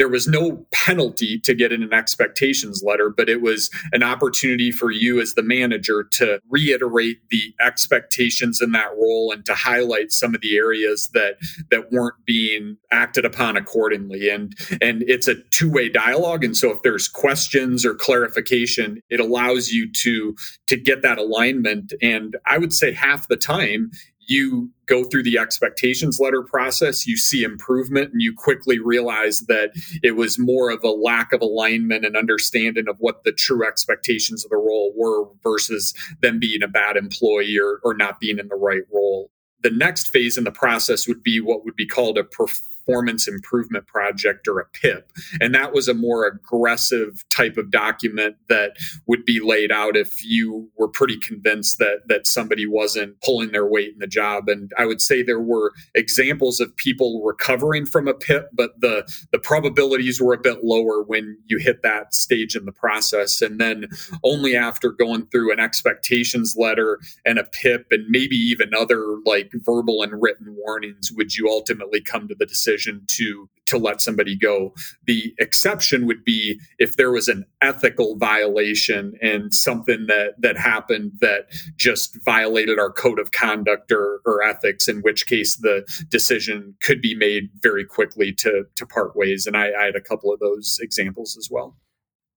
[0.00, 4.72] there was no penalty to get in an expectations letter, but it was an opportunity
[4.72, 10.10] for you as the manager to reiterate the expectations in that role and to highlight
[10.10, 11.34] some of the areas that
[11.70, 14.30] that weren't being acted upon accordingly.
[14.30, 16.44] And and it's a two-way dialogue.
[16.44, 20.34] And so if there's questions or clarification, it allows you to
[20.68, 21.92] to get that alignment.
[22.00, 23.90] And I would say half the time
[24.30, 29.70] you go through the expectations letter process, you see improvement, and you quickly realize that
[30.02, 34.44] it was more of a lack of alignment and understanding of what the true expectations
[34.44, 38.48] of the role were versus them being a bad employee or, or not being in
[38.48, 39.30] the right role.
[39.62, 43.28] The next phase in the process would be what would be called a performance performance
[43.28, 45.12] improvement project or a PIP.
[45.40, 48.72] And that was a more aggressive type of document that
[49.06, 53.66] would be laid out if you were pretty convinced that that somebody wasn't pulling their
[53.66, 54.48] weight in the job.
[54.48, 59.10] And I would say there were examples of people recovering from a PIP, but the
[59.32, 63.40] the probabilities were a bit lower when you hit that stage in the process.
[63.40, 63.86] And then
[64.24, 69.52] only after going through an expectations letter and a PIP and maybe even other like
[69.54, 74.00] verbal and written warnings would you ultimately come to the decision decision to to let
[74.00, 74.74] somebody go.
[75.06, 81.12] The exception would be if there was an ethical violation and something that that happened
[81.20, 86.74] that just violated our code of conduct or, or ethics, in which case the decision
[86.80, 89.46] could be made very quickly to to part ways.
[89.46, 91.76] And I, I had a couple of those examples as well.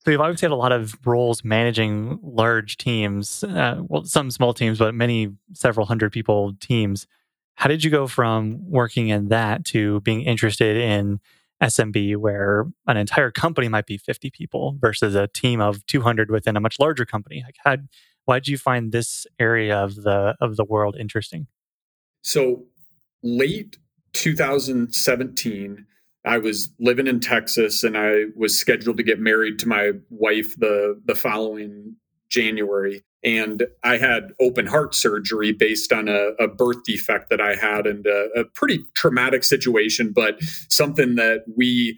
[0.05, 4.53] So you've obviously had a lot of roles managing large teams, uh, well, some small
[4.53, 7.07] teams, but many several hundred people teams.
[7.55, 11.19] How did you go from working in that to being interested in
[11.61, 16.57] SMB, where an entire company might be 50 people versus a team of 200 within
[16.57, 17.41] a much larger company?
[17.45, 17.77] Like, how,
[18.25, 21.47] why did you find this area of the of the world interesting?
[22.21, 22.65] So
[23.21, 23.77] late
[24.13, 25.85] 2017,
[26.25, 30.55] I was living in Texas, and I was scheduled to get married to my wife
[30.57, 31.95] the the following
[32.33, 37.55] January and I had open heart surgery based on a, a birth defect that I
[37.55, 41.97] had and a, a, pretty traumatic situation, but something that we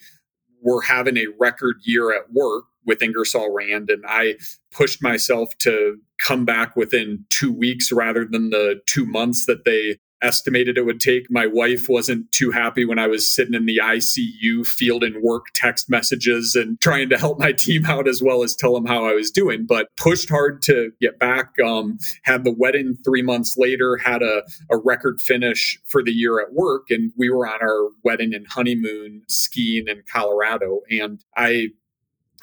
[0.61, 3.89] were having a record year at work with Ingersoll Rand.
[3.89, 4.35] And I
[4.71, 9.97] pushed myself to come back within two weeks rather than the two months that they
[10.25, 11.27] estimated it would take.
[11.29, 15.89] My wife wasn't too happy when I was sitting in the ICU fielding work text
[15.89, 19.13] messages and trying to help my team out as well as tell them how I
[19.13, 21.51] was doing, but pushed hard to get back.
[21.63, 26.39] Um, had the wedding three months later, had a, a record finish for the year
[26.39, 26.87] at work.
[26.89, 30.81] And we were on our wedding and honeymoon skiing in Colorado.
[30.89, 31.69] And I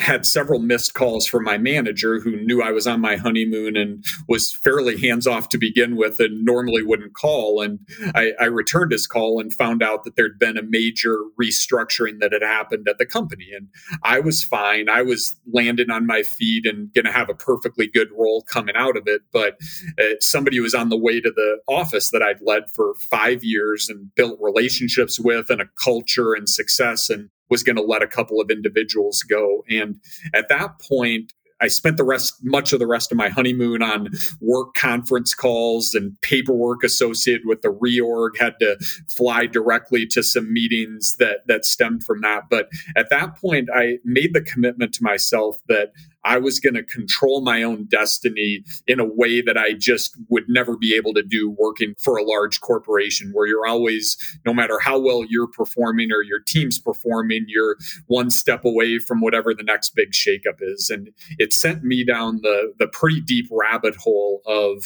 [0.03, 4.05] had several missed calls from my manager who knew I was on my honeymoon and
[4.29, 7.63] was fairly hands off to begin with and normally wouldn't call.
[7.63, 7.79] And
[8.15, 12.33] I, I, returned his call and found out that there'd been a major restructuring that
[12.33, 13.49] had happened at the company.
[13.55, 13.69] And
[14.03, 14.89] I was fine.
[14.89, 18.75] I was landing on my feet and going to have a perfectly good role coming
[18.77, 19.23] out of it.
[19.33, 19.59] But
[19.99, 23.89] uh, somebody was on the way to the office that I'd led for five years
[23.89, 27.09] and built relationships with and a culture and success.
[27.09, 29.63] And was going to let a couple of individuals go.
[29.69, 30.01] And
[30.33, 34.09] at that point, I spent the rest, much of the rest of my honeymoon on
[34.41, 38.31] work conference calls and paperwork associated with the reorg.
[38.41, 42.45] Had to fly directly to some meetings that that stemmed from that.
[42.49, 45.93] But at that point, I made the commitment to myself that
[46.25, 50.45] I was going to control my own destiny in a way that I just would
[50.49, 54.17] never be able to do working for a large corporation where you're always,
[54.47, 59.21] no matter how well you're performing or your team's performing, you're one step away from
[59.21, 60.91] whatever the next big shakeup is.
[60.91, 64.85] And it sent me down the, the pretty deep rabbit hole of,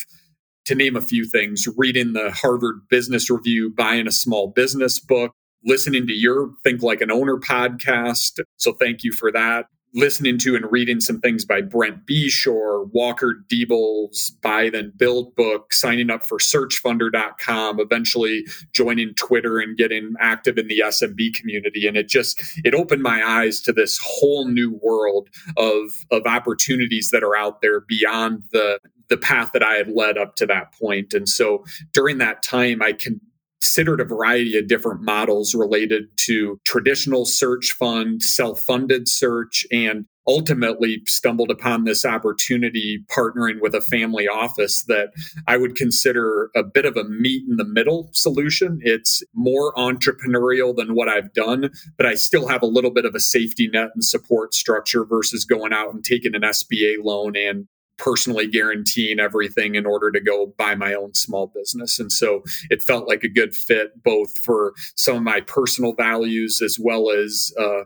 [0.65, 5.33] to name a few things, reading the Harvard Business Review, buying a small business book,
[5.65, 8.41] listening to your Think Like an Owner podcast.
[8.57, 9.67] So thank you for that.
[9.97, 15.73] Listening to and reading some things by Brent Beshore, Walker Deibel's Buy Then Build book,
[15.73, 21.87] signing up for searchfunder.com, eventually joining Twitter and getting active in the SMB community.
[21.87, 27.09] And it just, it opened my eyes to this whole new world of, of opportunities
[27.09, 28.79] that are out there beyond the,
[29.09, 31.15] the path that I had led up to that point.
[31.15, 33.19] And so during that time, I can
[33.67, 40.07] considered a variety of different models related to traditional search fund, self funded search, and
[40.29, 45.09] ultimately stumbled upon this opportunity partnering with a family office that
[45.49, 48.79] I would consider a bit of a meet in the middle solution.
[48.83, 53.15] It's more entrepreneurial than what I've done, but I still have a little bit of
[53.15, 57.67] a safety net and support structure versus going out and taking an SBA loan and
[57.99, 61.99] personally guaranteeing everything in order to go buy my own small business.
[61.99, 66.61] And so it felt like a good fit both for some of my personal values
[66.61, 67.85] as well as uh,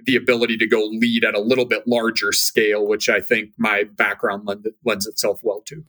[0.00, 3.84] the ability to go lead at a little bit larger scale, which I think my
[3.84, 5.84] background lend, lends itself well to.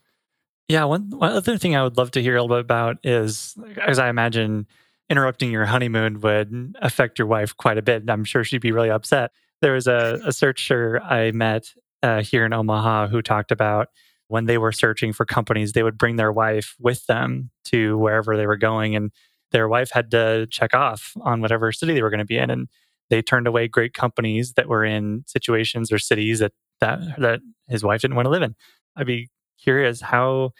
[0.67, 3.55] Yeah, one, one other thing I would love to hear a little bit about is,
[3.81, 4.67] as I imagine,
[5.09, 8.07] interrupting your honeymoon would affect your wife quite a bit.
[8.07, 9.31] I'm sure she'd be really upset.
[9.61, 11.73] There was a, a searcher I met
[12.03, 13.87] uh, here in Omaha who talked about
[14.27, 18.37] when they were searching for companies, they would bring their wife with them to wherever
[18.37, 18.95] they were going.
[18.95, 19.11] And
[19.51, 22.51] their wife had to check off on whatever city they were going to be in.
[22.51, 22.67] And
[23.09, 27.83] they turned away great companies that were in situations or cities that, that, that his
[27.83, 28.55] wife didn't want to live in.
[28.95, 29.29] I'd be
[29.61, 30.51] curious, how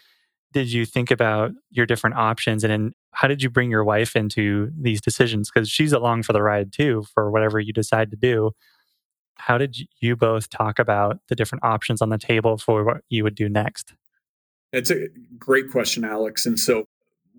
[0.52, 2.64] did you think about your different options?
[2.64, 5.48] And then how did you bring your wife into these decisions?
[5.48, 8.50] Because she's along for the ride too, for whatever you decide to do
[9.40, 13.24] how did you both talk about the different options on the table for what you
[13.24, 13.94] would do next?
[14.72, 16.46] It's a great question, Alex.
[16.46, 16.84] And so,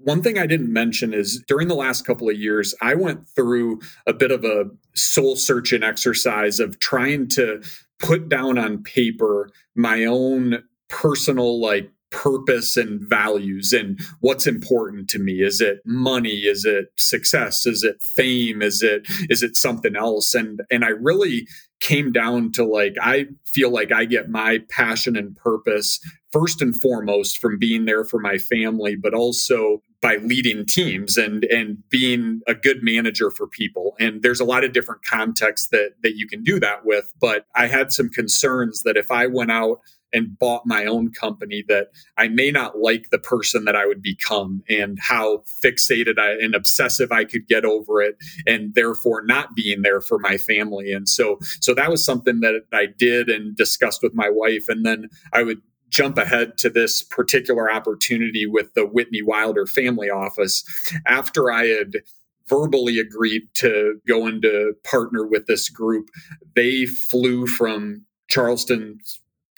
[0.04, 3.82] one thing I didn't mention is during the last couple of years, I went through
[4.08, 7.62] a bit of a soul searching exercise of trying to
[8.00, 15.20] put down on paper my own personal, like, purpose and values and what's important to
[15.20, 15.42] me.
[15.42, 16.42] Is it money?
[16.42, 17.66] Is it success?
[17.66, 18.62] Is it fame?
[18.62, 20.34] Is it is it something else?
[20.36, 21.48] And and i really
[21.82, 26.00] came down to like I feel like I get my passion and purpose
[26.32, 31.44] first and foremost from being there for my family but also by leading teams and
[31.46, 33.96] and being a good manager for people.
[34.00, 37.46] And there's a lot of different contexts that that you can do that with but
[37.56, 39.82] I had some concerns that if I went out
[40.14, 44.02] and bought my own company that I may not like the person that I would
[44.02, 49.56] become and how fixated I, and obsessive I could get over it and therefore not
[49.56, 50.92] being there for my family.
[50.92, 54.66] And so, so that was something that I did and discussed with my wife.
[54.68, 60.10] And then I would jump ahead to this particular opportunity with the Whitney Wilder family
[60.10, 60.64] office
[61.06, 61.98] after I had
[62.48, 66.10] verbally agreed to go into partner with this group.
[66.56, 69.00] They flew from Charleston,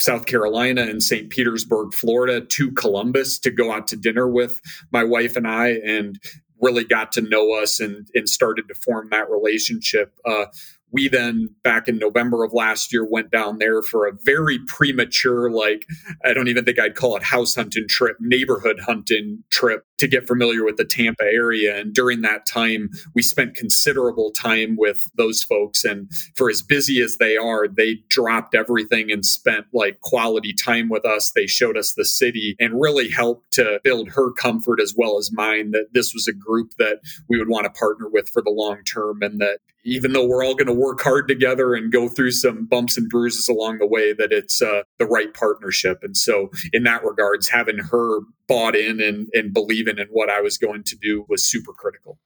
[0.04, 1.30] South Carolina and St.
[1.30, 4.60] Petersburg, Florida to Columbus to go out to dinner with
[4.92, 6.20] my wife and I and
[6.62, 10.14] really got to know us and, and started to form that relationship.
[10.26, 10.46] Uh,
[10.94, 15.50] we then back in november of last year went down there for a very premature
[15.50, 15.86] like
[16.24, 20.28] i don't even think i'd call it house hunting trip neighborhood hunting trip to get
[20.28, 21.80] familiar with the tampa area.
[21.80, 25.86] And during that time we spent considerable time with those folks.
[25.86, 30.90] And for as busy as they are they dropped everything and spent like quality time
[30.90, 31.32] with us.
[31.34, 35.32] They showed us the city and really helped to build her comfort as well as
[35.32, 37.00] mine that this was a group that
[37.30, 39.22] we would want to partner with for the long term.
[39.22, 42.66] And that even though we're all going to work hard together and go through some
[42.66, 46.00] bumps and bruises along the way, that it's uh, the right partnership.
[46.04, 50.42] And so, in that regards, having her bought in and, and believing in what I
[50.42, 52.20] was going to do was super critical.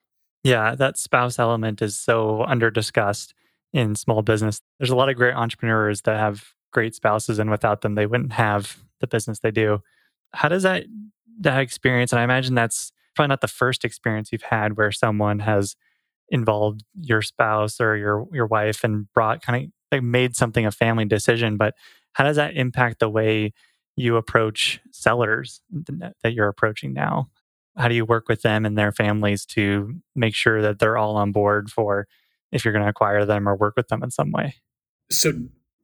[0.43, 3.34] Yeah, that spouse element is so under discussed
[3.74, 4.61] in small business.
[4.80, 8.34] There's a lot of great entrepreneurs that have great spouses, and without them, they wouldn't
[8.34, 9.82] have the business they do.
[10.34, 10.86] How does that
[11.41, 12.11] that experience?
[12.11, 15.76] And I imagine that's probably not the first experience you've had where someone has
[16.30, 20.72] involved your spouse or your your wife and brought kind of like made something a
[20.72, 21.74] family decision but
[22.13, 23.53] how does that impact the way
[23.97, 25.59] you approach sellers
[26.23, 27.27] that you're approaching now
[27.75, 31.17] how do you work with them and their families to make sure that they're all
[31.17, 32.07] on board for
[32.51, 34.55] if you're going to acquire them or work with them in some way
[35.11, 35.33] so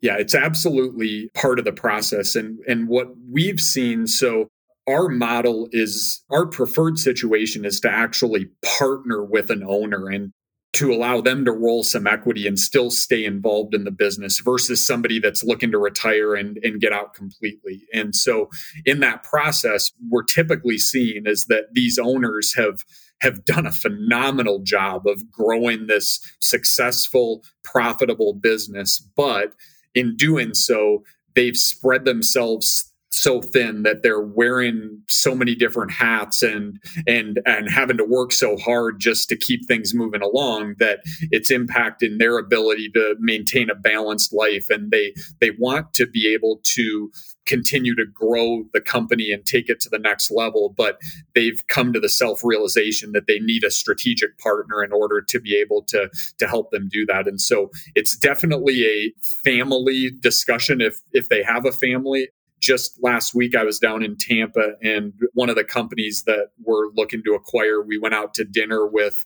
[0.01, 2.35] Yeah, it's absolutely part of the process.
[2.35, 4.49] And and what we've seen, so
[4.85, 10.33] our model is our preferred situation is to actually partner with an owner and
[10.73, 14.85] to allow them to roll some equity and still stay involved in the business versus
[14.85, 17.83] somebody that's looking to retire and, and get out completely.
[17.93, 18.49] And so
[18.85, 22.83] in that process, we're typically seeing is that these owners have
[23.21, 28.99] have done a phenomenal job of growing this successful, profitable business.
[29.15, 29.53] But
[29.95, 31.03] in doing so,
[31.33, 37.69] they've spread themselves so thin that they're wearing so many different hats and and and
[37.69, 40.99] having to work so hard just to keep things moving along that
[41.29, 44.65] it's impacting their ability to maintain a balanced life.
[44.69, 47.11] And they they want to be able to
[47.45, 50.97] continue to grow the company and take it to the next level but
[51.35, 55.55] they've come to the self-realization that they need a strategic partner in order to be
[55.55, 57.27] able to to help them do that.
[57.27, 62.29] And so it's definitely a family discussion if if they have a family
[62.63, 66.87] just last week I was down in Tampa and one of the companies that we're
[66.95, 69.25] looking to acquire, we went out to dinner with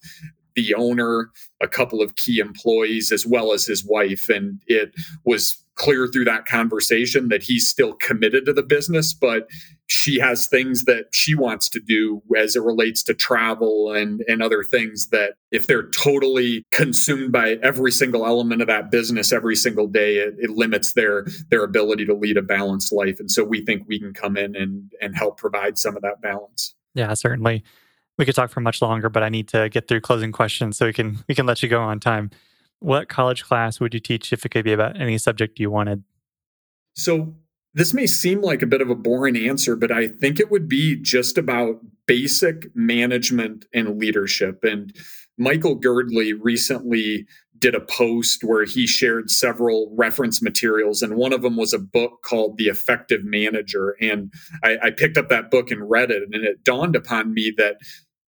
[0.58, 1.30] the owner,
[1.62, 4.28] a couple of key employees, as well as his wife.
[4.28, 4.93] And it
[5.24, 9.47] was clear through that conversation that he's still committed to the business, but
[9.86, 14.41] she has things that she wants to do as it relates to travel and, and
[14.41, 19.55] other things that if they're totally consumed by every single element of that business every
[19.55, 23.20] single day, it, it limits their their ability to lead a balanced life.
[23.20, 26.22] And so we think we can come in and and help provide some of that
[26.22, 26.74] balance.
[26.95, 27.64] Yeah, certainly.
[28.18, 30.86] We could talk for much longer, but I need to get through closing questions so
[30.86, 32.32] we can we can let you go on time.
[32.80, 36.03] What college class would you teach if it could be about any subject you wanted?
[36.95, 37.36] So
[37.74, 40.68] this may seem like a bit of a boring answer, but I think it would
[40.68, 44.63] be just about basic management and leadership.
[44.63, 44.95] And
[45.38, 47.28] Michael Girdley recently
[47.59, 51.80] did a post where he shared several reference materials, and one of them was a
[51.80, 53.95] book called The Effective Manager.
[54.01, 57.53] And I, I picked up that book and read it, and it dawned upon me
[57.57, 57.78] that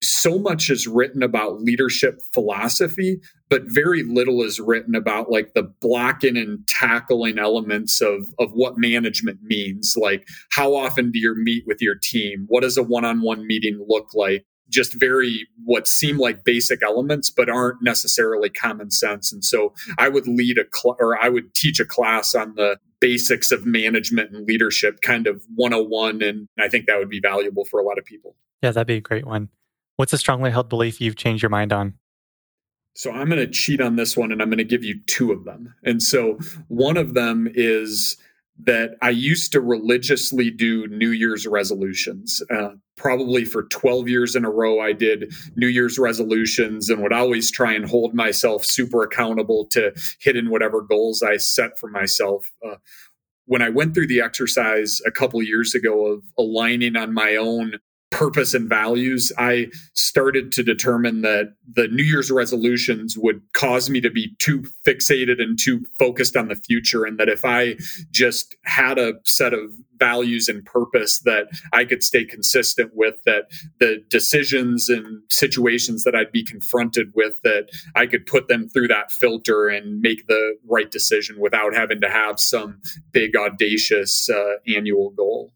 [0.03, 5.63] so much is written about leadership philosophy, but very little is written about like the
[5.63, 9.95] blocking and tackling elements of, of what management means.
[9.97, 12.45] Like, how often do you meet with your team?
[12.47, 14.45] What does a one on one meeting look like?
[14.69, 19.31] Just very what seem like basic elements, but aren't necessarily common sense.
[19.31, 22.77] And so I would lead a cl- or I would teach a class on the
[22.99, 26.21] basics of management and leadership, kind of 101.
[26.21, 28.35] And I think that would be valuable for a lot of people.
[28.61, 29.49] Yeah, that'd be a great one.
[29.95, 31.93] What's a strongly held belief you've changed your mind on?
[32.95, 35.31] So I'm going to cheat on this one and I'm going to give you two
[35.31, 35.73] of them.
[35.83, 36.37] And so
[36.67, 38.17] one of them is
[38.65, 42.41] that I used to religiously do New Year's resolutions.
[42.51, 47.13] Uh, probably for 12 years in a row, I did New Year's resolutions and would
[47.13, 52.51] always try and hold myself super accountable to hitting whatever goals I set for myself.
[52.63, 52.75] Uh,
[53.45, 57.79] when I went through the exercise a couple years ago of aligning on my own
[58.13, 63.99] purpose and values, I started to determine that the New Year's resolutions would cause me
[64.01, 67.05] to be too fixated and too focused on the future.
[67.05, 67.75] And that if I
[68.11, 73.45] just had a set of values and purpose that I could stay consistent with, that
[73.79, 78.89] the decisions and situations that I'd be confronted with, that I could put them through
[78.89, 82.79] that filter and make the right decision without having to have some
[83.11, 85.51] big, audacious uh, annual goal.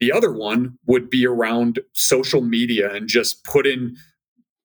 [0.00, 3.96] The other one would be around social media and just putting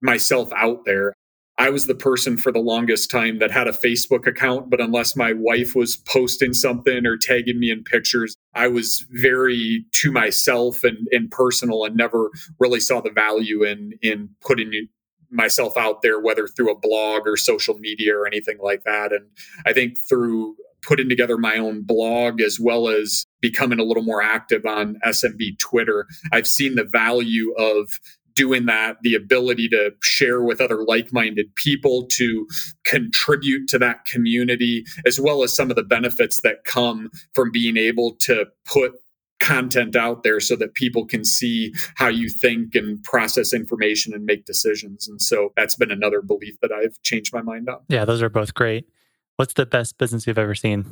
[0.02, 1.14] myself out there.
[1.58, 5.16] I was the person for the longest time that had a Facebook account, but unless
[5.16, 10.84] my wife was posting something or tagging me in pictures, I was very to myself
[10.84, 14.88] and, and personal and never really saw the value in in putting
[15.30, 19.12] myself out there, whether through a blog or social media or anything like that.
[19.12, 19.28] And
[19.66, 24.24] I think through putting together my own blog as well as becoming a little more
[24.24, 28.00] active on SMB Twitter, I've seen the value of
[28.36, 32.48] doing that, the ability to share with other like minded people, to
[32.86, 37.76] contribute to that community, as well as some of the benefits that come from being
[37.78, 38.94] able to put
[39.42, 44.24] content out there so that people can see how you think and process information and
[44.24, 45.06] make decisions.
[45.06, 47.80] And so that's been another belief that I've changed my mind on.
[47.90, 48.88] Yeah, those are both great.
[49.36, 50.86] What's the best business you've ever seen?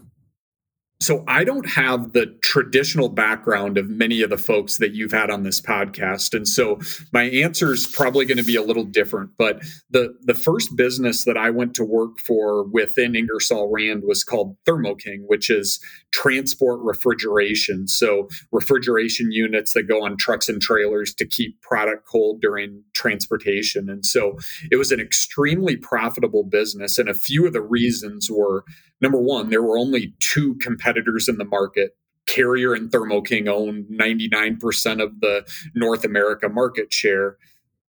[1.02, 5.32] So I don't have the traditional background of many of the folks that you've had
[5.32, 6.36] on this podcast.
[6.36, 6.80] And so
[7.12, 9.32] my answer is probably going to be a little different.
[9.36, 14.24] But the, the first business that I went to work for within Ingersoll Rand was
[14.24, 15.80] called Thermo King, which is
[16.12, 17.88] transport refrigeration.
[17.88, 23.90] So refrigeration units that go on trucks and trailers to keep product cold during transportation.
[23.90, 24.38] And so
[24.72, 27.00] it was an extremely profitable business.
[27.00, 28.66] And a few of the reasons were
[29.02, 31.96] number one, there were only two competitors in the market.
[32.28, 37.38] Carrier and Thermo King own 99% of the North America market share.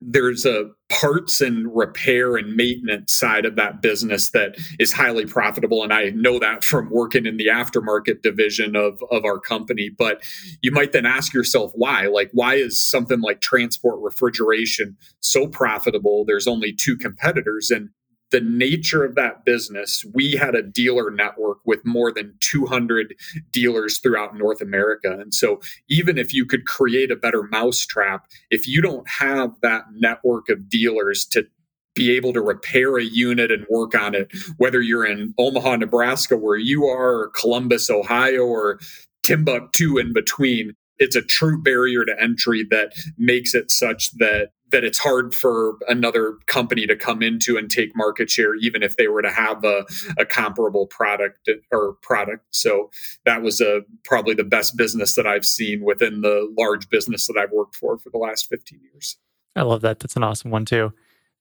[0.04, 5.84] There's a parts and repair and maintenance side of that business that is highly profitable.
[5.84, 9.91] And I know that from working in the aftermarket division of, of our company.
[9.95, 10.24] But
[10.64, 12.08] you might then ask yourself why?
[12.08, 16.26] Like, why is something like transport refrigeration so profitable?
[16.26, 17.70] There's only two competitors.
[17.70, 17.89] And
[18.32, 23.15] the nature of that business, we had a dealer network with more than 200
[23.51, 25.11] dealers throughout North America.
[25.19, 29.84] And so, even if you could create a better mousetrap, if you don't have that
[29.93, 31.45] network of dealers to
[31.93, 36.38] be able to repair a unit and work on it, whether you're in Omaha, Nebraska,
[36.38, 38.79] where you are, or Columbus, Ohio, or
[39.23, 44.84] Timbuktu in between, it's a true barrier to entry that makes it such that that
[44.84, 49.07] it's hard for another company to come into and take market share, even if they
[49.07, 49.86] were to have a,
[50.17, 52.45] a comparable product or product.
[52.51, 52.89] So
[53.26, 57.38] that was a, probably the best business that I've seen within the large business that
[57.38, 59.17] I've worked for for the last 15 years.
[59.55, 59.99] I love that.
[59.99, 60.93] That's an awesome one too.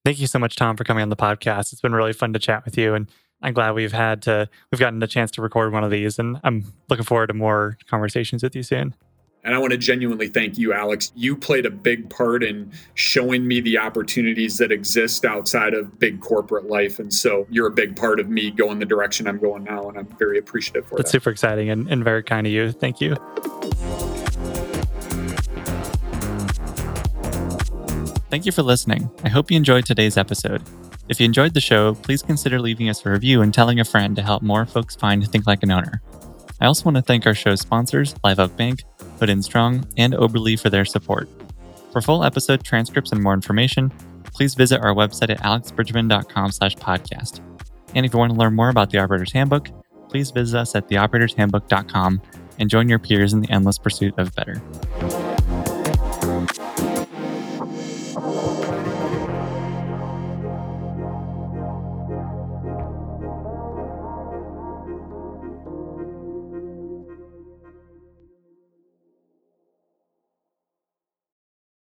[0.04, 1.72] Thank you so much, Tom, for coming on the podcast.
[1.72, 2.94] It's been really fun to chat with you.
[2.94, 3.10] And
[3.42, 6.18] I'm glad we've had to, we've gotten a chance to record one of these.
[6.18, 8.94] And I'm looking forward to more conversations with you soon.
[9.42, 11.12] And I want to genuinely thank you, Alex.
[11.14, 16.20] You played a big part in showing me the opportunities that exist outside of big
[16.20, 16.98] corporate life.
[16.98, 19.88] And so you're a big part of me going the direction I'm going now.
[19.88, 20.98] And I'm very appreciative for it.
[20.98, 21.18] That's that.
[21.18, 22.70] super exciting and, and very kind of you.
[22.70, 23.16] Thank you.
[28.28, 29.10] Thank you for listening.
[29.24, 30.62] I hope you enjoyed today's episode.
[31.08, 34.14] If you enjoyed the show, please consider leaving us a review and telling a friend
[34.16, 36.02] to help more folks find Think Like an Owner.
[36.60, 38.84] I also want to thank our show's sponsors, Live Oak Bank,
[39.20, 41.28] Hood and Strong, and Oberle for their support.
[41.92, 43.92] For full episode transcripts and more information,
[44.24, 47.40] please visit our website at alexbruggeman.com slash podcast.
[47.94, 49.68] And if you want to learn more about the Operator's Handbook,
[50.08, 52.22] please visit us at theoperatorshandbook.com
[52.58, 54.60] and join your peers in the endless pursuit of better.